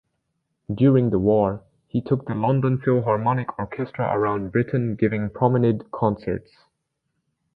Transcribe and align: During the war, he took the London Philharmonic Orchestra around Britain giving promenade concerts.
During 0.73 1.11
the 1.11 1.19
war, 1.19 1.61
he 1.85 2.01
took 2.01 2.25
the 2.25 2.33
London 2.33 2.79
Philharmonic 2.81 3.59
Orchestra 3.59 4.09
around 4.11 4.51
Britain 4.51 4.95
giving 4.95 5.29
promenade 5.29 5.91
concerts. 5.91 6.51